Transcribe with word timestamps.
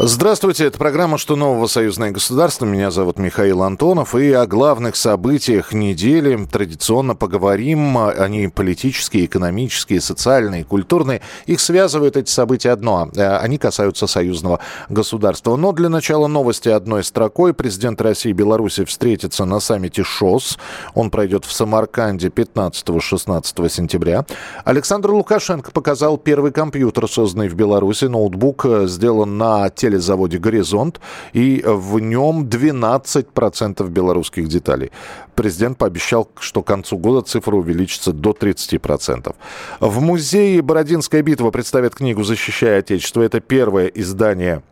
Здравствуйте, 0.00 0.64
это 0.64 0.76
программа 0.76 1.18
«Что 1.18 1.36
нового? 1.36 1.68
Союзное 1.68 2.10
государство». 2.10 2.66
Меня 2.66 2.90
зовут 2.90 3.16
Михаил 3.20 3.62
Антонов. 3.62 4.16
И 4.16 4.32
о 4.32 4.44
главных 4.44 4.96
событиях 4.96 5.72
недели 5.72 6.46
традиционно 6.50 7.14
поговорим. 7.14 7.96
Они 7.98 8.48
политические, 8.48 9.26
экономические, 9.26 10.00
социальные, 10.00 10.64
культурные. 10.64 11.20
Их 11.46 11.60
связывают 11.60 12.16
эти 12.16 12.28
события 12.28 12.72
одно. 12.72 13.08
Э, 13.14 13.36
они 13.36 13.56
касаются 13.56 14.08
союзного 14.08 14.58
государства. 14.88 15.54
Но 15.54 15.70
для 15.70 15.88
начала 15.88 16.26
новости 16.26 16.68
одной 16.68 17.04
строкой. 17.04 17.54
Президент 17.54 18.02
России 18.02 18.30
и 18.30 18.32
Беларуси 18.34 18.84
встретятся 18.84 19.44
на 19.44 19.60
саммите 19.60 20.02
ШОС. 20.02 20.58
Он 20.94 21.08
пройдет 21.08 21.44
в 21.44 21.52
Самарканде 21.52 22.28
15-16 22.28 23.68
сентября. 23.68 24.26
Александр 24.64 25.12
Лукашенко 25.12 25.70
показал 25.70 26.18
первый 26.18 26.50
компьютер, 26.50 27.08
созданный 27.08 27.48
в 27.48 27.54
Беларуси. 27.54 28.06
Ноутбук 28.06 28.66
э, 28.66 28.86
сделан 28.88 29.38
на 29.38 29.70
телезаводе 29.84 30.38
«Горизонт», 30.38 31.00
и 31.34 31.62
в 31.66 31.98
нем 31.98 32.44
12% 32.44 33.88
белорусских 33.90 34.48
деталей. 34.48 34.90
Президент 35.34 35.76
пообещал, 35.76 36.30
что 36.40 36.62
к 36.62 36.66
концу 36.66 36.96
года 36.96 37.20
цифра 37.26 37.54
увеличится 37.54 38.12
до 38.12 38.30
30%. 38.30 39.34
В 39.80 40.00
музее 40.00 40.62
«Бородинская 40.62 41.22
битва» 41.22 41.50
представят 41.50 41.94
книгу 41.94 42.22
«Защищая 42.22 42.78
Отечество». 42.78 43.20
Это 43.20 43.40
первое 43.40 43.88
издание 43.88 44.62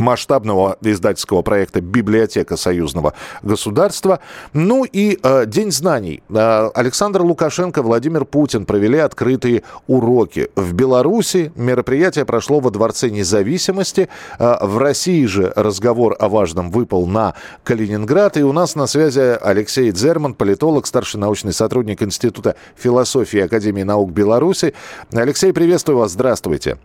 масштабного 0.00 0.76
издательского 0.80 1.42
проекта 1.42 1.80
«Библиотека 1.80 2.56
союзного 2.56 3.14
государства». 3.42 4.20
Ну 4.52 4.84
и 4.84 5.18
э, 5.22 5.46
День 5.46 5.70
знаний. 5.72 6.22
Э, 6.28 6.70
Александр 6.74 7.22
Лукашенко, 7.22 7.82
Владимир 7.82 8.24
Путин 8.24 8.66
провели 8.66 8.98
открытые 8.98 9.62
уроки. 9.86 10.48
В 10.56 10.72
Беларуси 10.72 11.52
мероприятие 11.54 12.24
прошло 12.24 12.60
во 12.60 12.70
Дворце 12.70 13.10
независимости. 13.10 14.08
Э, 14.38 14.56
в 14.60 14.78
России 14.78 15.24
же 15.26 15.52
разговор 15.56 16.16
о 16.18 16.28
важном 16.28 16.70
выпал 16.70 17.06
на 17.06 17.34
Калининград. 17.64 18.36
И 18.36 18.42
у 18.42 18.52
нас 18.52 18.74
на 18.74 18.86
связи 18.86 19.36
Алексей 19.40 19.90
Дзерман, 19.92 20.34
политолог, 20.34 20.86
старший 20.86 21.20
научный 21.20 21.52
сотрудник 21.52 22.02
Института 22.02 22.56
философии 22.76 23.40
Академии 23.40 23.82
наук 23.82 24.10
Беларуси. 24.10 24.74
Алексей, 25.12 25.52
приветствую 25.52 25.98
вас. 25.98 26.12
Здравствуйте. 26.12 26.78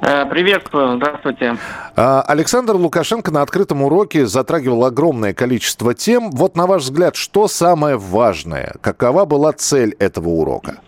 Э, 0.00 0.26
приветствую, 0.26 0.96
здравствуйте. 0.96 1.56
А, 1.96 2.22
Александр 2.22 2.74
Лукашенко 2.74 3.30
на 3.30 3.42
открытом 3.42 3.82
уроке 3.82 4.26
затрагивал 4.26 4.84
огромное 4.84 5.34
количество 5.34 5.94
тем. 5.94 6.30
Вот 6.32 6.56
на 6.56 6.66
ваш 6.66 6.82
взгляд, 6.82 7.16
что 7.16 7.46
самое 7.46 7.96
важное? 7.96 8.74
Какова 8.80 9.24
была 9.24 9.52
цель 9.52 9.94
этого 9.98 10.28
урока? 10.30 10.80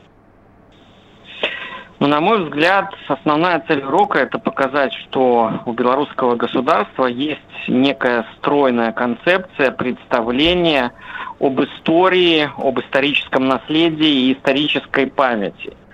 Ну, 1.99 2.09
на 2.09 2.21
мой 2.21 2.45
взгляд, 2.45 2.93
основная 3.09 3.65
цель 3.67 3.83
урока– 3.83 4.19
это 4.21 4.39
показать, 4.39 4.93
что 4.93 5.63
у 5.65 5.73
белорусского 5.73 6.37
государства 6.37 7.07
есть 7.07 7.41
некая 7.69 8.27
стройная 8.37 8.93
концепция, 8.93 9.71
представление 9.71 10.93
об 11.41 11.59
истории, 11.63 12.51
об 12.59 12.81
историческом 12.81 13.49
наследии 13.49 14.29
и 14.29 14.33
исторической 14.35 15.07
памяти– 15.07 15.75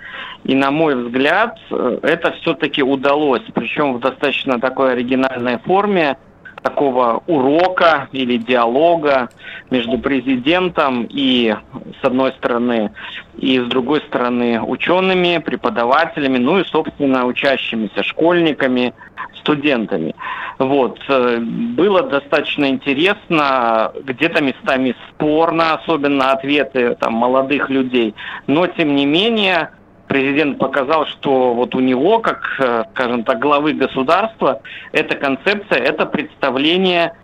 и 0.45 0.55
на 0.55 0.71
мой 0.71 0.95
взгляд, 0.95 1.59
э, 1.71 1.99
это 2.03 2.33
все-таки 2.41 2.83
удалось, 2.83 3.43
причем 3.55 3.95
в 3.95 4.01
достаточно 4.01 4.61
такой 4.61 4.93
оригинальной 4.93 5.59
форме 5.59 6.17
такого 6.63 7.23
урока 7.27 8.09
или 8.13 8.37
диалога 8.37 9.29
между 9.71 9.99
президентом 9.99 11.07
и, 11.11 11.55
с 12.01 12.05
одной 12.05 12.33
стороны, 12.33 12.93
и 13.37 13.59
с 13.59 13.65
другой 13.65 14.01
стороны, 14.03 14.61
учеными, 14.63 15.39
преподавателями, 15.39 16.39
ну 16.39 16.61
и, 16.61 16.65
собственно, 16.65 17.27
учащимися 17.27 18.03
школьниками, 18.03 18.95
студентами. 19.37 20.15
Вот. 20.59 21.01
Э, 21.09 21.39
было 21.41 22.03
достаточно 22.03 22.69
интересно, 22.69 23.93
где-то 24.05 24.43
местами 24.43 24.95
спорно, 25.11 25.75
особенно 25.75 26.33
ответы 26.33 26.97
там, 27.01 27.15
молодых 27.15 27.69
людей, 27.71 28.15
но, 28.47 28.67
тем 28.67 28.95
не 28.95 29.07
менее, 29.07 29.71
президент 30.13 30.59
показал, 30.59 31.07
что 31.07 31.55
вот 31.55 31.75
у 31.75 31.81
него, 31.81 32.19
как, 32.19 32.57
э, 32.59 32.85
скажем 32.93 33.25
так, 33.25 33.39
главы 33.39 33.73
государства, 33.73 34.61
эта 34.93 35.17
концепция, 35.17 35.79
это 35.79 36.05
представление 36.05 37.15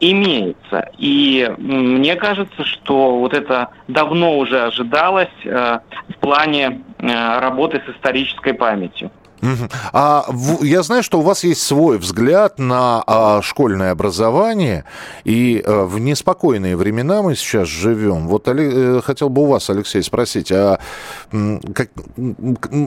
имеется. 0.00 0.88
И 0.96 1.52
мне 1.58 2.16
кажется, 2.16 2.64
что 2.64 3.18
вот 3.18 3.34
это 3.34 3.68
давно 3.86 4.38
уже 4.38 4.62
ожидалось 4.62 5.28
э, 5.44 5.80
в 6.08 6.16
плане 6.20 6.80
э, 6.98 7.38
работы 7.40 7.82
с 7.86 7.90
исторической 7.94 8.54
памятью. 8.54 9.10
А 9.92 10.26
я 10.62 10.82
знаю, 10.82 11.02
что 11.02 11.20
у 11.20 11.22
вас 11.22 11.44
есть 11.44 11.62
свой 11.62 11.98
взгляд 11.98 12.58
на 12.58 13.02
а, 13.06 13.42
школьное 13.42 13.92
образование, 13.92 14.84
и 15.24 15.62
а, 15.64 15.84
в 15.84 15.98
неспокойные 15.98 16.76
времена 16.76 17.22
мы 17.22 17.34
сейчас 17.36 17.68
живем. 17.68 18.28
Вот 18.28 18.48
Али, 18.48 18.68
э, 18.70 19.00
хотел 19.04 19.28
бы 19.28 19.42
у 19.42 19.46
вас, 19.46 19.70
Алексей, 19.70 20.02
спросить, 20.02 20.50
а 20.52 20.78
как, 21.30 21.90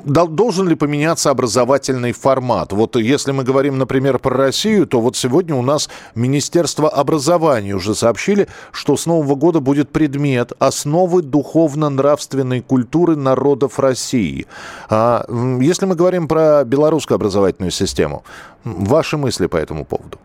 должен 0.06 0.68
ли 0.68 0.76
поменяться 0.76 1.30
образовательный 1.30 2.12
формат? 2.12 2.74
Вот 2.74 2.96
если 2.96 3.32
мы 3.32 3.44
говорим, 3.44 3.78
например, 3.78 4.20
про 4.20 4.36
Россию, 4.36 4.88
то 4.88 5.00
вот 5.00 5.16
сегодня 5.16 5.56
у 5.56 5.62
нас 5.62 5.90
Министерство 6.16 6.90
образования 6.90 7.76
уже 7.76 7.96
сообщили, 7.96 8.48
что 8.72 8.98
с 8.98 9.06
Нового 9.06 9.36
года 9.36 9.60
будет 9.60 9.90
предмет 9.90 10.52
«Основы 10.60 11.22
духовно-нравственной 11.22 12.62
культуры 12.62 13.16
народов 13.16 13.80
России». 13.80 14.46
А, 14.90 15.26
если 15.62 15.86
мы 15.86 15.96
говорим 15.96 16.28
про 16.28 16.41
про 16.41 16.63
белорусскую 16.66 17.16
образовательную 17.16 17.72
систему. 17.72 18.24
Ваши 18.63 19.18
мысли 19.18 19.47
по 19.47 19.57
этому 19.57 19.85
поводу? 19.85 20.18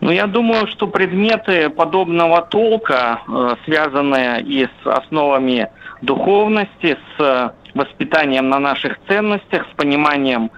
Ну, 0.00 0.10
я 0.10 0.26
думаю, 0.26 0.66
что 0.66 0.88
предметы 0.88 1.70
подобного 1.70 2.42
толка, 2.42 3.18
э, 3.28 3.56
связанные 3.64 4.42
и 4.42 4.66
с 4.66 4.86
основами 4.86 5.68
духовности, 6.02 6.96
с 7.16 7.52
воспитанием 7.74 8.48
на 8.48 8.58
наших 8.58 8.98
ценностях, 9.08 9.62
с 9.72 9.76
пониманием 9.76 10.44
э, 10.44 10.48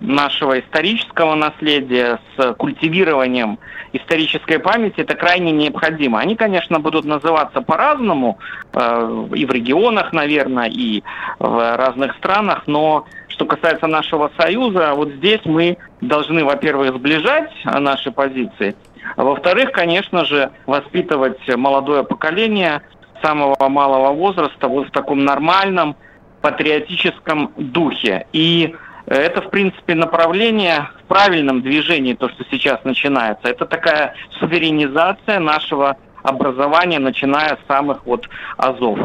нашего 0.00 0.58
исторического 0.58 1.36
наследия, 1.36 2.18
с 2.36 2.54
культивированием 2.54 3.58
исторической 3.92 4.58
памяти, 4.58 5.02
это 5.02 5.14
крайне 5.14 5.52
необходимо. 5.52 6.18
Они, 6.18 6.34
конечно, 6.34 6.80
будут 6.80 7.04
называться 7.04 7.60
по-разному, 7.60 8.38
э, 8.72 9.28
и 9.34 9.46
в 9.46 9.50
регионах, 9.50 10.12
наверное, 10.12 10.68
и 10.68 11.02
в 11.38 11.76
разных 11.76 12.16
странах, 12.16 12.64
но 12.66 13.06
что 13.28 13.46
касается 13.46 13.86
нашего 13.86 14.30
союза, 14.36 14.94
вот 14.94 15.10
здесь 15.10 15.40
мы 15.44 15.78
должны, 16.00 16.44
во-первых, 16.44 16.94
сближать 16.94 17.52
наши 17.64 18.10
позиции, 18.10 18.74
а 19.16 19.22
во-вторых, 19.22 19.70
конечно 19.72 20.24
же, 20.24 20.50
воспитывать 20.66 21.38
молодое 21.56 22.02
поколение 22.02 22.82
самого 23.22 23.68
малого 23.68 24.12
возраста 24.12 24.68
вот 24.68 24.88
в 24.88 24.90
таком 24.90 25.24
нормальном 25.24 25.96
патриотическом 26.40 27.52
духе. 27.56 28.26
И 28.32 28.74
это, 29.14 29.42
в 29.42 29.50
принципе, 29.50 29.94
направление 29.94 30.90
в 31.04 31.08
правильном 31.08 31.62
движении, 31.62 32.14
то, 32.14 32.28
что 32.28 32.44
сейчас 32.50 32.84
начинается. 32.84 33.48
Это 33.48 33.64
такая 33.64 34.14
суверенизация 34.38 35.40
нашего 35.40 35.96
образования, 36.28 36.98
начиная 36.98 37.56
с 37.56 37.66
самых 37.66 38.06
вот 38.06 38.28
азов. 38.56 38.98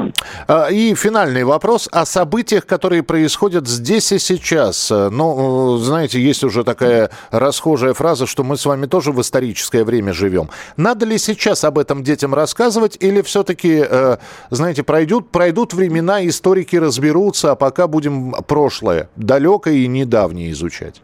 А, 0.48 0.68
и 0.68 0.94
финальный 0.96 1.44
вопрос 1.44 1.90
о 1.92 2.06
событиях, 2.06 2.66
которые 2.66 3.04
происходят 3.04 3.68
здесь 3.68 4.12
и 4.12 4.20
сейчас. 4.20 4.90
Ну, 4.92 5.78
знаете, 5.78 6.20
есть 6.20 6.44
уже 6.44 6.64
такая 6.64 7.10
расхожая 7.32 7.94
фраза, 7.94 8.28
что 8.28 8.44
мы 8.44 8.58
с 8.58 8.66
вами 8.66 8.86
тоже 8.86 9.12
в 9.12 9.22
историческое 9.22 9.84
время 9.84 10.14
живем. 10.14 10.50
Надо 10.78 11.06
ли 11.06 11.18
сейчас 11.18 11.64
об 11.64 11.78
этом 11.78 12.04
детям 12.04 12.34
рассказывать 12.34 12.98
или 13.00 13.22
все-таки, 13.22 13.84
э, 13.88 14.18
знаете, 14.50 14.84
пройдут, 14.84 15.32
пройдут 15.32 15.74
времена, 15.74 16.26
историки 16.28 16.76
разберутся, 16.76 17.52
а 17.52 17.56
пока 17.56 17.88
будем 17.88 18.34
прошлое, 18.48 19.10
далекое 19.16 19.76
и 19.76 19.88
недавнее 19.88 20.52
изучать? 20.52 21.02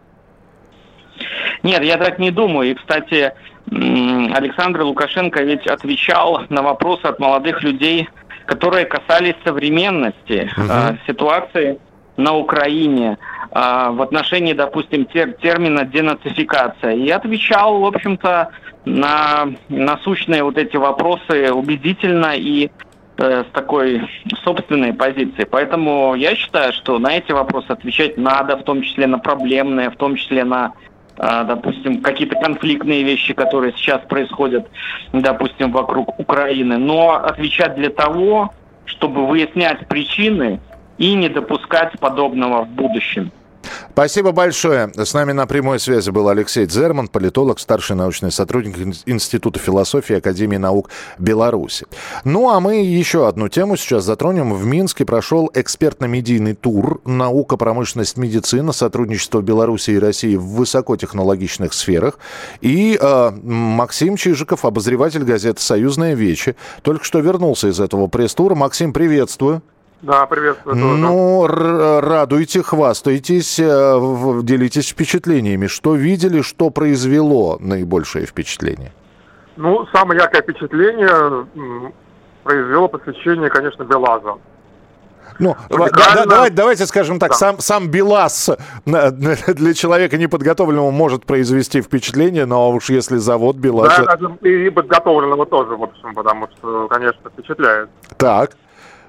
Нет, 1.64 1.84
я 1.84 1.98
так 1.98 2.20
не 2.20 2.32
думаю. 2.32 2.72
И, 2.72 2.74
кстати, 2.74 3.34
Александр 3.72 4.82
Лукашенко 4.82 5.44
ведь 5.44 5.68
отвечал 5.68 6.44
на 6.50 6.62
вопросы 6.62 7.04
от 7.06 7.20
молодых 7.20 7.62
людей, 7.64 8.10
которые 8.46 8.86
касались 8.86 9.36
современности 9.44 10.50
uh 10.58 10.98
ситуации 11.06 11.80
на 12.18 12.36
Украине 12.36 13.18
э, 13.52 13.90
в 13.92 14.02
отношении, 14.02 14.54
допустим, 14.54 15.06
тер, 15.06 15.34
термина 15.42 15.86
денацификация. 15.86 16.94
И 16.94 17.10
отвечал, 17.10 17.80
в 17.80 17.86
общем-то, 17.86 18.50
на 18.86 19.48
насущные 19.70 20.44
вот 20.44 20.58
эти 20.58 20.76
вопросы 20.76 21.52
убедительно 21.52 22.36
и 22.36 22.70
э, 23.18 23.44
с 23.44 23.54
такой 23.54 24.02
собственной 24.44 24.94
позиции. 24.94 25.46
Поэтому 25.50 26.16
я 26.16 26.36
считаю, 26.36 26.74
что 26.74 27.00
на 27.00 27.18
эти 27.18 27.32
вопросы 27.32 27.68
отвечать 27.70 28.18
надо, 28.18 28.58
в 28.58 28.64
том 28.64 28.82
числе 28.82 29.08
на 29.08 29.20
проблемные, 29.20 29.90
в 29.90 29.96
том 29.96 30.16
числе 30.16 30.44
на 30.44 30.66
а, 30.66 30.72
допустим, 31.20 32.02
какие-то 32.02 32.36
конфликтные 32.38 33.04
вещи, 33.04 33.34
которые 33.34 33.74
сейчас 33.74 34.02
происходят, 34.08 34.68
допустим, 35.12 35.72
вокруг 35.72 36.18
Украины, 36.18 36.78
но 36.78 37.16
отвечать 37.16 37.76
для 37.76 37.90
того, 37.90 38.54
чтобы 38.86 39.28
выяснять 39.28 39.88
причины 39.88 40.62
и 40.98 41.14
не 41.14 41.28
допускать 41.28 42.00
подобного 42.00 42.64
в 42.64 42.70
будущем. 42.70 43.32
Спасибо 44.00 44.32
большое. 44.32 44.90
С 44.96 45.14
нами 45.14 45.34
на 45.34 45.46
прямой 45.46 45.78
связи 45.78 46.10
был 46.10 46.30
Алексей 46.30 46.66
Дзерман, 46.66 47.10
политолог, 47.10 47.60
старший 47.60 47.98
научный 47.98 48.32
сотрудник 48.32 48.78
Института 49.06 49.60
философии 49.60 50.16
Академии 50.16 50.56
наук 50.56 50.90
Беларуси. 51.18 51.86
Ну, 52.24 52.50
а 52.50 52.62
мы 52.62 52.76
еще 52.76 53.28
одну 53.28 53.50
тему 53.50 53.76
сейчас 53.76 54.06
затронем. 54.06 54.54
В 54.54 54.66
Минске 54.66 55.04
прошел 55.04 55.52
экспертно-медийный 55.54 56.54
тур 56.54 57.02
«Наука, 57.04 57.58
промышленность, 57.58 58.16
медицина. 58.16 58.72
Сотрудничество 58.72 59.42
Беларуси 59.42 59.92
и 59.92 60.00
России 60.00 60.38
в 60.38 60.46
высокотехнологичных 60.46 61.74
сферах». 61.74 62.20
И 62.62 62.98
э, 62.98 63.32
Максим 63.44 64.16
Чижиков, 64.16 64.64
обозреватель 64.64 65.26
газеты 65.26 65.62
«Союзная 65.62 66.14
Вечи», 66.14 66.56
только 66.84 67.04
что 67.04 67.20
вернулся 67.20 67.68
из 67.68 67.82
этого 67.82 68.08
пресс-тура. 68.08 68.56
Максим, 68.56 68.94
приветствую. 68.94 69.62
Да, 70.02 70.26
приветствую. 70.28 70.76
Ну, 70.76 71.46
радуйте, 71.48 72.64
хвастайтесь, 72.64 73.60
э, 73.60 74.40
делитесь 74.44 74.90
впечатлениями. 74.90 75.68
Что 75.68 75.96
видели, 75.96 76.42
что 76.42 76.70
произвело 76.70 77.58
наибольшее 77.60 78.26
впечатление? 78.26 78.94
Ну, 79.58 79.86
самое 79.94 80.22
яркое 80.22 80.42
впечатление 80.42 81.46
произвело 82.44 82.88
посвящение, 82.88 83.50
конечно, 83.50 83.84
Белаза. 83.84 84.36
Ну, 85.38 85.56
да, 85.70 85.88
да, 85.90 86.26
давайте, 86.26 86.56
давайте 86.56 86.86
скажем 86.86 87.20
так, 87.20 87.32
да. 87.32 87.36
сам, 87.36 87.60
сам 87.60 87.90
БелАЗ 87.90 88.52
для 88.86 89.74
человека 89.74 90.18
неподготовленного 90.18 90.92
может 90.92 91.26
произвести 91.26 91.82
впечатление, 91.82 92.46
но 92.46 92.72
уж 92.72 92.90
если 92.90 93.18
завод 93.18 93.58
БелАЗ... 93.58 94.06
Да, 94.06 94.48
и 94.48 94.70
подготовленного 94.70 95.46
тоже, 95.46 95.76
в 95.76 95.84
общем, 95.84 96.14
потому 96.14 96.48
что, 96.58 96.88
конечно, 96.88 97.30
впечатляет. 97.30 97.90
Так. 98.18 98.52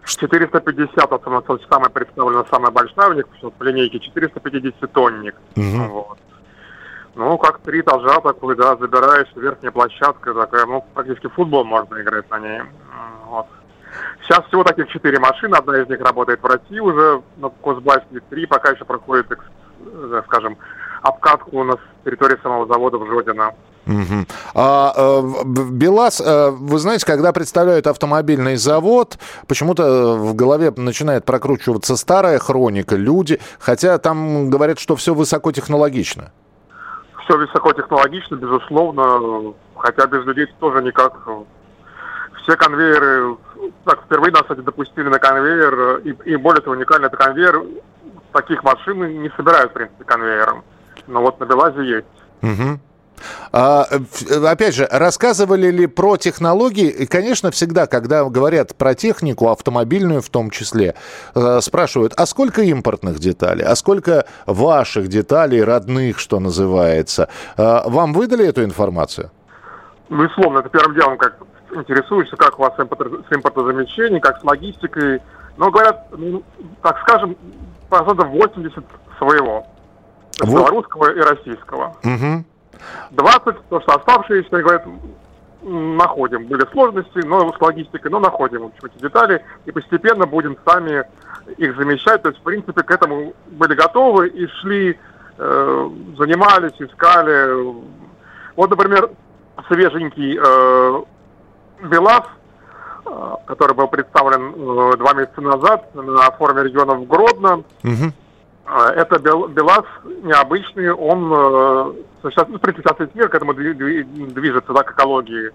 450, 0.04 1.12
особенно 1.12 1.42
самая 1.68 1.90
представлена 1.90 2.44
самая 2.50 2.70
большая 2.70 3.10
у 3.10 3.12
них 3.14 3.26
в 3.40 3.62
линейке, 3.62 3.98
450-тонник. 3.98 5.34
Угу. 5.56 5.92
Вот. 5.92 6.18
Ну, 7.14 7.38
как 7.38 7.60
три 7.60 7.80
этажа 7.80 8.20
такой, 8.20 8.56
да, 8.56 8.76
забираешь, 8.76 9.28
верхняя 9.34 9.72
площадка 9.72 10.32
такая, 10.32 10.66
ну, 10.66 10.84
практически 10.94 11.28
футбол 11.28 11.64
можно 11.64 12.00
играть 12.00 12.30
на 12.30 12.38
ней. 12.38 12.62
Вот. 13.26 13.46
Сейчас 14.22 14.46
всего 14.46 14.62
таких 14.62 14.88
четыре 14.88 15.18
машины, 15.18 15.56
одна 15.56 15.80
из 15.80 15.88
них 15.88 16.00
работает 16.00 16.40
в 16.40 16.46
России 16.46 16.78
уже, 16.78 17.22
на 17.36 17.48
Кузбассе 17.48 18.04
три 18.30 18.46
пока 18.46 18.70
еще 18.70 18.84
проходит, 18.84 19.26
э, 19.32 20.22
скажем, 20.26 20.56
обкатку 21.02 21.64
на 21.64 21.76
территории 22.04 22.38
самого 22.42 22.66
завода 22.66 22.98
в 22.98 23.06
Жодино. 23.06 23.54
Угу. 23.90 24.26
А, 24.54 24.92
э, 24.96 25.44
БелАЗ, 25.44 26.20
э, 26.20 26.50
вы 26.50 26.78
знаете, 26.78 27.04
когда 27.04 27.32
представляют 27.32 27.88
автомобильный 27.88 28.54
завод, 28.54 29.18
почему-то 29.48 30.14
в 30.14 30.34
голове 30.34 30.72
начинает 30.76 31.24
прокручиваться 31.24 31.96
старая 31.96 32.38
хроника, 32.38 32.94
люди, 32.94 33.40
хотя 33.58 33.98
там 33.98 34.48
говорят, 34.48 34.78
что 34.78 34.94
все 34.94 35.12
высокотехнологично. 35.12 36.30
Все 37.24 37.36
высокотехнологично, 37.36 38.36
безусловно, 38.36 39.54
хотя 39.76 40.06
без 40.06 40.24
людей 40.24 40.46
тоже 40.60 40.82
никак. 40.84 41.18
Все 42.42 42.56
конвейеры, 42.56 43.36
так, 43.84 44.04
впервые 44.04 44.30
нас, 44.32 44.42
кстати, 44.42 44.60
допустили 44.60 45.08
на 45.08 45.18
конвейер, 45.18 45.98
и, 46.04 46.16
и 46.30 46.36
более 46.36 46.62
того, 46.62 46.76
уникально, 46.76 47.06
это 47.06 47.16
конвейер, 47.16 47.60
таких 48.32 48.62
машин 48.62 49.20
не 49.20 49.30
собирают, 49.36 49.72
в 49.72 49.74
принципе, 49.74 50.04
конвейером. 50.04 50.62
Но 51.08 51.22
вот 51.22 51.40
на 51.40 51.46
БелАЗе 51.46 51.84
есть. 51.84 52.06
Угу. 52.42 52.78
А, 53.52 53.86
опять 54.46 54.74
же, 54.74 54.88
рассказывали 54.90 55.70
ли 55.70 55.86
про 55.86 56.16
технологии? 56.16 56.88
И, 56.88 57.06
конечно, 57.06 57.50
всегда, 57.50 57.86
когда 57.86 58.24
говорят 58.24 58.74
про 58.76 58.94
технику, 58.94 59.48
автомобильную 59.48 60.22
в 60.22 60.28
том 60.28 60.50
числе, 60.50 60.94
э, 61.34 61.60
спрашивают, 61.60 62.14
а 62.16 62.26
сколько 62.26 62.62
импортных 62.62 63.18
деталей, 63.18 63.64
а 63.64 63.74
сколько 63.76 64.26
ваших 64.46 65.08
деталей, 65.08 65.62
родных, 65.62 66.18
что 66.18 66.40
называется? 66.40 67.28
Э, 67.56 67.82
вам 67.86 68.12
выдали 68.12 68.46
эту 68.46 68.64
информацию? 68.64 69.30
Безусловно, 70.08 70.58
это 70.58 70.68
первым 70.68 70.94
делом, 70.94 71.18
как 71.18 71.36
интересуешься, 71.72 72.36
как 72.36 72.58
у 72.58 72.62
вас 72.62 72.74
с 72.76 73.34
импортозамещением, 73.34 74.20
как 74.20 74.40
с 74.40 74.44
логистикой. 74.44 75.20
Но 75.56 75.70
говорят, 75.70 76.06
ну, 76.10 76.42
так 76.82 76.98
скажем, 77.02 77.36
процентов 77.88 78.28
80 78.28 78.84
своего. 79.18 79.66
Вот. 80.40 80.48
Белорусского 80.48 81.12
и 81.12 81.20
российского. 81.20 81.96
Угу. 82.02 82.44
20, 83.10 83.68
то, 83.68 83.80
что 83.80 83.96
оставшиеся, 83.96 84.48
говорят, 84.50 84.84
находим. 85.62 86.46
Были 86.46 86.66
сложности, 86.72 87.26
но 87.26 87.52
с 87.52 87.60
логистикой, 87.60 88.10
но 88.10 88.20
находим 88.20 88.62
в 88.62 88.66
общем, 88.66 88.86
эти 88.86 89.02
детали 89.02 89.44
и 89.66 89.72
постепенно 89.72 90.26
будем 90.26 90.56
сами 90.66 91.04
их 91.56 91.76
замещать. 91.76 92.22
То 92.22 92.28
есть, 92.28 92.40
в 92.40 92.44
принципе, 92.44 92.82
к 92.82 92.90
этому 92.90 93.34
были 93.50 93.74
готовы 93.74 94.28
и 94.28 94.46
шли, 94.60 94.98
э, 95.38 95.90
занимались, 96.16 96.72
искали. 96.78 97.74
Вот, 98.56 98.70
например, 98.70 99.10
свеженький 99.68 100.38
э, 100.40 101.02
БелАЗ, 101.82 102.24
э, 103.06 103.10
который 103.46 103.74
был 103.74 103.88
представлен 103.88 104.54
э, 104.54 104.96
два 104.96 105.14
месяца 105.14 105.40
назад 105.40 105.94
на 105.94 106.30
форуме 106.32 106.64
регионов 106.64 107.06
Гродно. 107.06 107.64
Угу. 107.84 108.12
Это 108.70 109.18
БелАЗ 109.18 109.84
необычный, 110.22 110.92
он 110.92 111.32
э, 111.32 111.92
сейчас, 112.30 112.46
ну, 112.48 112.58
в 112.58 112.60
принципе, 112.60 112.88
сейчас 112.88 113.00
весь 113.00 113.14
мир 113.14 113.28
к 113.28 113.34
этому 113.34 113.52
движется, 113.52 114.72
да, 114.72 114.82
к 114.82 114.92
экологии, 114.92 115.50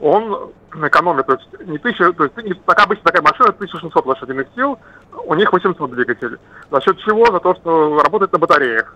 он 0.00 0.52
экономит, 0.74 1.26
то 1.26 1.34
есть 1.34 1.68
не 1.68 1.78
тысяча, 1.78 2.12
то 2.12 2.24
есть 2.24 2.64
так 2.64 2.80
обычно 2.80 3.04
такая 3.04 3.22
машина 3.22 3.50
1600 3.50 4.06
лошадиных 4.06 4.46
сил, 4.54 4.78
у 5.24 5.34
них 5.34 5.52
800 5.52 5.90
двигателей. 5.92 6.38
За 6.70 6.80
счет 6.80 6.98
чего? 6.98 7.26
За 7.26 7.40
то, 7.40 7.54
что 7.54 8.00
работает 8.00 8.32
на 8.32 8.38
батареях. 8.38 8.94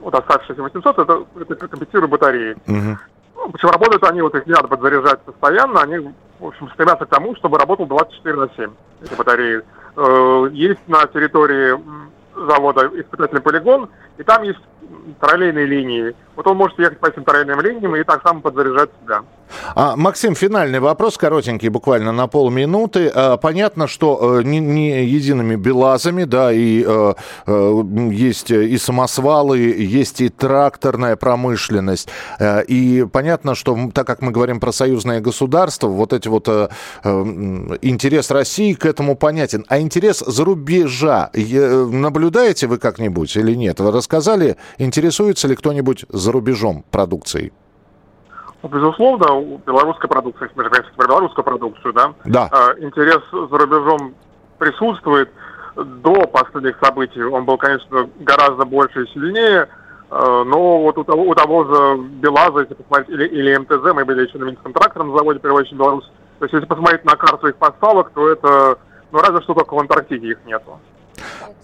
Вот 0.00 0.14
оставшиеся 0.14 0.62
800 0.62 0.98
это, 0.98 1.24
это 1.38 1.68
компенсирует 1.68 2.10
батареи. 2.10 2.56
Угу. 2.66 3.52
Причем 3.52 3.70
работают 3.70 4.04
они, 4.04 4.22
вот 4.22 4.34
их 4.34 4.46
не 4.46 4.52
надо 4.52 4.68
подзаряжать 4.68 5.20
постоянно, 5.20 5.80
они, 5.80 6.12
в 6.40 6.46
общем, 6.46 6.70
стремятся 6.70 7.06
к 7.06 7.10
тому, 7.10 7.36
чтобы 7.36 7.58
работал 7.58 7.86
24 7.86 8.36
на 8.36 8.48
7, 8.56 8.70
эти 9.02 9.14
батареи. 9.14 9.62
Э, 9.96 10.48
есть 10.52 10.86
на 10.88 11.06
территории 11.06 11.78
завода 12.36 12.90
испытательный 12.94 13.40
полигон, 13.40 13.88
и 14.18 14.22
там 14.22 14.42
есть 14.42 14.60
троллейные 15.20 15.66
линии. 15.66 16.14
Вот 16.36 16.46
он 16.46 16.56
может 16.56 16.78
ехать 16.78 17.00
по 17.00 17.06
этим 17.06 17.24
троллейным 17.24 17.60
линиям 17.60 17.96
и 17.96 18.04
так 18.04 18.22
само 18.22 18.40
подзаряжать 18.40 18.90
себя. 19.02 19.22
А, 19.74 19.96
Максим, 19.96 20.34
финальный 20.34 20.80
вопрос, 20.80 21.16
коротенький, 21.16 21.68
буквально 21.68 22.12
на 22.12 22.26
полминуты. 22.26 23.10
А, 23.14 23.36
понятно, 23.36 23.86
что 23.86 24.40
э, 24.40 24.42
не, 24.42 24.58
не 24.58 25.04
едиными 25.04 25.56
белазами, 25.56 26.24
да, 26.24 26.52
и 26.52 26.84
э, 26.86 27.14
э, 27.46 27.82
есть 28.10 28.50
и 28.50 28.76
самосвалы, 28.76 29.58
есть 29.58 30.20
и 30.20 30.28
тракторная 30.28 31.16
промышленность. 31.16 32.08
Э, 32.38 32.64
и 32.64 33.06
понятно, 33.10 33.54
что 33.54 33.78
так 33.94 34.06
как 34.06 34.20
мы 34.20 34.32
говорим 34.32 34.60
про 34.60 34.72
союзное 34.72 35.20
государство, 35.20 35.88
вот 35.88 36.12
эти 36.12 36.28
вот 36.28 36.48
э, 36.48 36.68
э, 37.04 37.10
интерес 37.82 38.30
России 38.30 38.74
к 38.74 38.84
этому 38.84 39.16
понятен. 39.16 39.64
А 39.68 39.78
интерес 39.78 40.22
зарубежа 40.26 41.30
э, 41.32 41.88
наблюдаете 42.26 42.66
вы 42.66 42.78
как-нибудь 42.78 43.36
или 43.36 43.54
нет? 43.54 43.78
Вы 43.80 43.92
рассказали, 43.92 44.56
интересуется 44.78 45.48
ли 45.48 45.54
кто-нибудь 45.54 46.06
за 46.08 46.32
рубежом 46.32 46.84
продукцией? 46.90 47.52
Ну, 48.62 48.68
безусловно, 48.68 49.58
белорусская 49.66 50.08
продукция, 50.08 50.50
мы 50.56 50.64
же 50.64 50.70
говорим 50.70 50.90
про 50.96 51.06
белорусскую 51.06 51.44
продукцию, 51.44 51.92
да? 51.92 52.14
Да. 52.24 52.50
Э, 52.52 52.82
интерес 52.82 53.20
за 53.30 53.58
рубежом 53.58 54.14
присутствует. 54.58 55.30
До 55.76 56.26
последних 56.26 56.76
событий 56.82 57.22
он 57.22 57.44
был, 57.44 57.58
конечно, 57.58 58.08
гораздо 58.20 58.64
больше 58.64 59.04
и 59.04 59.12
сильнее, 59.12 59.68
э, 60.10 60.44
но 60.46 60.80
вот 60.82 60.98
у 60.98 61.04
того, 61.04 61.22
у 61.22 61.34
того 61.34 61.64
же 61.64 62.02
БелАЗа, 62.22 62.60
если 62.60 62.74
посмотреть, 62.74 63.10
или, 63.10 63.26
или 63.28 63.56
МТЗ, 63.56 63.94
мы 63.94 64.04
были 64.04 64.26
еще 64.26 64.38
на 64.38 64.44
Минском 64.44 64.72
тракторном 64.72 65.16
заводе, 65.16 65.38
первый 65.38 65.62
очень 65.62 65.76
Беларусь, 65.76 66.10
то 66.38 66.46
есть 66.46 66.54
если 66.54 66.66
посмотреть 66.66 67.04
на 67.04 67.14
карту 67.14 67.48
их 67.48 67.56
поставок, 67.56 68.10
то 68.14 68.28
это, 68.28 68.78
ну 69.12 69.18
разве 69.20 69.42
что 69.42 69.54
только 69.54 69.74
в 69.74 69.78
Антарктиде 69.78 70.28
их 70.28 70.38
нету. 70.46 70.80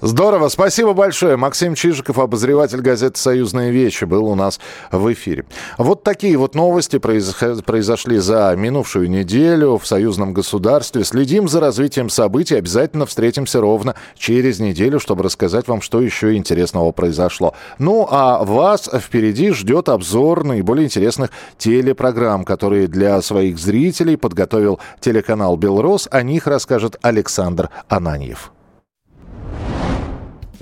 Здорово, 0.05 0.49
спасибо 0.49 0.95
большое. 0.95 1.37
Максим 1.37 1.77
Чижиков, 1.77 2.19
обозреватель 2.19 2.81
газеты 2.81 3.21
«Союзные 3.21 3.71
вещи», 3.71 4.05
был 4.05 4.27
у 4.27 4.35
нас 4.35 4.59
в 4.91 5.13
эфире. 5.13 5.45
Вот 5.79 6.03
такие 6.03 6.37
вот 6.37 6.57
новости 6.57 6.99
произошли 6.99 8.19
за 8.19 8.53
минувшую 8.57 9.09
неделю 9.09 9.79
в 9.79 9.87
союзном 9.87 10.35
государстве. 10.35 11.05
Следим 11.05 11.47
за 11.47 11.61
развитием 11.61 12.09
событий. 12.09 12.57
Обязательно 12.57 13.07
встретимся 13.07 13.61
ровно 13.61 13.95
через 14.19 14.59
неделю, 14.59 14.99
чтобы 14.99 15.23
рассказать 15.23 15.69
вам, 15.69 15.81
что 15.81 16.01
еще 16.01 16.35
интересного 16.35 16.91
произошло. 16.91 17.55
Ну, 17.79 18.09
а 18.11 18.43
вас 18.43 18.91
впереди 18.93 19.53
ждет 19.53 19.89
обзор 19.89 20.43
наиболее 20.43 20.87
интересных 20.87 21.31
телепрограмм, 21.59 22.45
которые 22.45 22.89
для 22.89 23.23
своих 23.23 23.57
зрителей 23.57 24.17
подготовил 24.17 24.81
телеканал 24.99 25.57
«Белрос». 25.57 26.09
О 26.11 26.23
них 26.23 26.49
расскажет 26.49 26.99
Александр 27.03 27.71
Ананьев. 27.89 28.51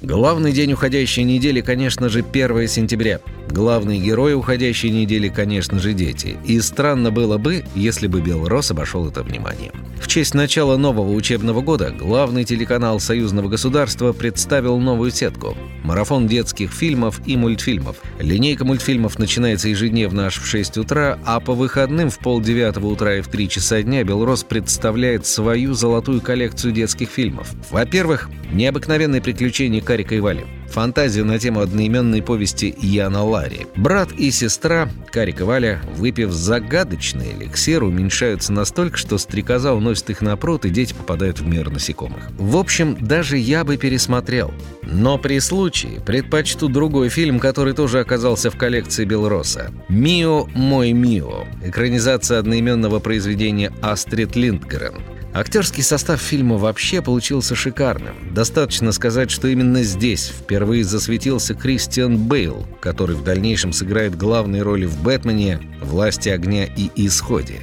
Главный 0.03 0.53
день 0.53 0.73
уходящей 0.73 1.25
недели, 1.25 1.61
конечно 1.61 2.09
же, 2.09 2.21
1 2.21 2.69
сентября. 2.69 3.21
Главный 3.51 3.99
герой 3.99 4.35
уходящей 4.35 4.89
недели, 4.89 5.29
конечно 5.29 5.79
же, 5.79 5.93
дети. 5.93 6.39
И 6.47 6.59
странно 6.61 7.11
было 7.11 7.37
бы, 7.37 7.65
если 7.75 8.07
бы 8.07 8.23
Белрос 8.23 8.71
обошел 8.71 9.07
это 9.07 9.23
внимание. 9.23 9.73
В 10.01 10.07
честь 10.07 10.33
начала 10.33 10.79
нового 10.79 11.13
учебного 11.13 11.61
года 11.61 11.91
главный 11.91 12.45
телеканал 12.45 12.99
Союзного 13.01 13.49
государства 13.49 14.15
представил 14.15 14.79
новую 14.79 15.11
сетку– 15.11 15.55
марафон 15.85 16.27
детских 16.27 16.73
фильмов 16.73 17.21
и 17.27 17.37
мультфильмов. 17.37 17.97
Линейка 18.19 18.65
мультфильмов 18.65 19.19
начинается 19.19 19.69
ежедневно 19.69 20.27
аж 20.27 20.39
в 20.39 20.47
6 20.47 20.79
утра, 20.79 21.19
а 21.25 21.41
по 21.41 21.53
выходным 21.53 22.09
в 22.11 22.19
полдевятого 22.19 22.87
утра 22.87 23.17
и 23.17 23.21
в 23.21 23.29
3 23.29 23.49
часа 23.49 23.83
дня 23.83 24.03
Белрос 24.03 24.43
представляет 24.43 25.27
свою 25.27 25.75
золотую 25.75 26.21
коллекцию 26.21 26.73
детских 26.73 27.11
фильмов. 27.11 27.53
Во-первых, 27.71 28.31
необыкновенные 28.53 29.21
приключения 29.21 29.81
Карика 29.91 30.15
и 30.15 30.21
Вали– 30.21 30.47
Фантазия 30.71 31.25
на 31.25 31.37
тему 31.41 31.61
одноименной 31.61 32.23
повести 32.23 32.73
Яна 32.81 33.25
Ларри. 33.25 33.67
Брат 33.75 34.13
и 34.13 34.31
сестра, 34.31 34.89
Карик 35.11 35.41
и 35.41 35.43
Валя, 35.43 35.81
выпив 35.97 36.31
загадочный 36.31 37.33
эликсир, 37.33 37.83
уменьшаются 37.83 38.53
настолько, 38.53 38.97
что 38.97 39.19
стрекоза 39.19 39.73
уносит 39.73 40.11
их 40.11 40.23
на 40.23 40.37
пруд, 40.37 40.65
и 40.65 40.71
дети 40.71 40.95
попадают 40.95 41.41
в 41.41 41.47
мир 41.47 41.71
насекомых. 41.71 42.31
В 42.39 42.57
общем, 42.57 42.97
даже 43.01 43.37
я 43.37 43.65
бы 43.65 43.79
пересмотрел. 43.79 44.55
Но 44.83 45.19
при 45.19 45.41
случае 45.41 46.01
предпочту 46.01 46.69
другой 46.69 47.09
фильм, 47.09 47.41
который 47.41 47.75
тоже 47.75 47.99
оказался 47.99 48.51
в 48.53 48.57
коллекции 48.57 49.05
Белроса. 49.05 49.73
«Мио, 49.89 50.47
мой 50.55 50.93
Мио». 50.93 51.47
Экранизация 51.65 52.39
одноименного 52.39 53.01
произведения 53.01 53.73
Астрид 53.83 54.37
Линдгрен. 54.37 54.95
Актерский 55.33 55.85
состав 55.85 56.21
фильма 56.21 56.57
вообще 56.57 57.03
получился 57.03 57.55
шикарным. 57.55 58.35
Достаточно 58.35 58.91
сказать, 58.91 59.31
что 59.31 59.47
именно 59.47 59.85
здесь 59.85 60.27
впервые 60.27 60.83
засветился 60.83 61.55
Кристиан 61.55 62.17
Бейл, 62.17 62.67
который 62.81 63.15
в 63.15 63.23
дальнейшем 63.23 63.73
сыграет 63.73 64.17
главные 64.17 64.63
роли 64.63 64.87
в 64.87 65.01
«Бэтмене», 65.03 65.61
«Власти 65.81 66.31
огня» 66.31 66.65
и 66.65 66.91
«Исходе». 66.97 67.61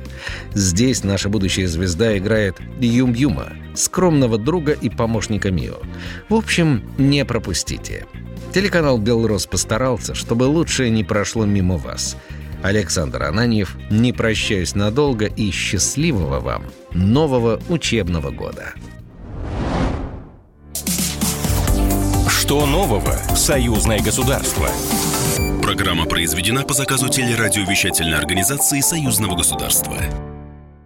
Здесь 0.53 1.03
наша 1.03 1.27
будущая 1.27 1.67
звезда 1.67 2.17
играет 2.17 2.55
Юм-Юма, 2.79 3.51
скромного 3.75 4.38
друга 4.38 4.71
и 4.71 4.89
помощника 4.89 5.51
Мио. 5.51 5.79
В 6.29 6.36
общем, 6.36 6.89
не 6.97 7.25
пропустите. 7.25 8.05
Телеканал 8.53 8.97
«Белрос» 8.97 9.45
постарался, 9.45 10.15
чтобы 10.15 10.43
лучшее 10.43 10.89
не 10.89 11.03
прошло 11.03 11.45
мимо 11.45 11.75
вас– 11.75 12.15
Александр 12.64 13.24
Ананьев, 13.24 13.78
не 13.90 14.14
прощаюсь 14.14 14.76
надолго 14.76 15.26
и 15.26 15.52
счастливого 15.52 16.40
вам 16.40 16.66
нового 16.94 17.62
учебного 17.70 18.32
года. 18.32 18.74
Что 22.30 22.66
нового 22.66 23.14
в 23.30 23.38
союзное 23.38 24.00
государство? 24.00 24.70
Программа 25.62 26.06
произведена 26.06 26.64
по 26.64 26.74
заказу 26.74 27.10
телерадиовещательной 27.10 28.18
организации 28.18 28.80
Союзного 28.80 29.36
государства. 29.36 29.98